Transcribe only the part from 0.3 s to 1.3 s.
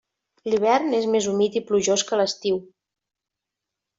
L'hivern és més